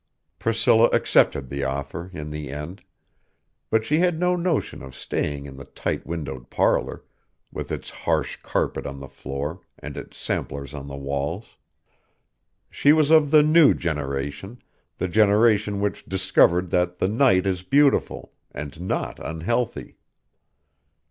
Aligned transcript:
Priscilla 0.39 0.85
accepted 0.93 1.47
the 1.47 1.63
offer, 1.63 2.09
in 2.11 2.31
the 2.31 2.49
end; 2.49 2.81
but 3.69 3.85
she 3.85 3.99
had 3.99 4.19
no 4.19 4.35
notion 4.35 4.81
of 4.81 4.95
staying 4.95 5.45
in 5.45 5.57
the 5.57 5.63
tight 5.63 6.07
windowed 6.07 6.49
parlor, 6.49 7.03
with 7.51 7.71
its 7.71 7.91
harsh 7.91 8.35
carpet 8.37 8.87
on 8.87 8.99
the 8.99 9.07
floor, 9.07 9.61
and 9.77 9.97
its 9.97 10.17
samplers 10.17 10.73
on 10.73 10.87
the 10.87 10.95
walls. 10.97 11.55
She 12.71 12.93
was 12.93 13.11
of 13.11 13.29
the 13.29 13.43
new 13.43 13.75
generation, 13.75 14.63
the 14.97 15.07
generation 15.07 15.79
which 15.79 16.03
discovered 16.05 16.71
that 16.71 16.97
the 16.97 17.07
night 17.07 17.45
is 17.45 17.61
beautiful, 17.61 18.33
and 18.51 18.81
not 18.81 19.19
unhealthy. 19.23 19.97